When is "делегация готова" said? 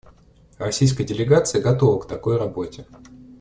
1.03-2.01